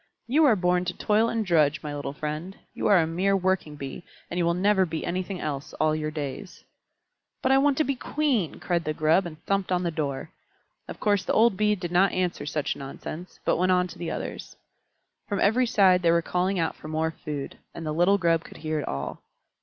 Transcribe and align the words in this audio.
You 0.25 0.45
are 0.45 0.55
born 0.55 0.83
to 0.85 0.97
toil 0.97 1.29
and 1.29 1.45
drudge, 1.45 1.83
my 1.83 1.93
little 1.95 2.11
friend. 2.13 2.57
You 2.73 2.87
are 2.87 2.97
a 2.97 3.05
mere 3.05 3.37
working 3.37 3.75
Bee, 3.75 4.03
and 4.31 4.39
you 4.39 4.45
will 4.45 4.55
never 4.55 4.83
be 4.83 5.05
anything 5.05 5.39
else 5.39 5.73
all 5.73 5.95
your 5.95 6.09
days." 6.09 6.63
"But 7.43 7.51
I 7.51 7.59
want 7.59 7.77
to 7.77 7.83
be 7.83 7.93
Queen!" 7.95 8.59
cried 8.59 8.83
the 8.83 8.95
Grub, 8.95 9.27
and 9.27 9.39
thumped 9.45 9.71
on 9.71 9.83
the 9.83 9.91
door. 9.91 10.31
Of 10.87 10.99
course 10.99 11.23
the 11.23 11.33
old 11.33 11.55
Bee 11.55 11.75
did 11.75 11.91
not 11.91 12.13
answer 12.13 12.47
such 12.47 12.75
nonsense, 12.75 13.39
but 13.45 13.57
went 13.57 13.73
on 13.73 13.85
to 13.89 13.99
the 13.99 14.09
others. 14.09 14.55
From 15.27 15.39
every 15.39 15.67
side 15.67 16.01
they 16.01 16.09
were 16.09 16.23
calling 16.23 16.57
out 16.57 16.75
for 16.75 16.87
more 16.87 17.11
food, 17.11 17.59
and 17.75 17.85
the 17.85 17.91
little 17.93 18.17
Grub 18.17 18.43
could 18.43 18.57
hear 18.57 18.79
it 18.79 18.87
all. 18.87 19.21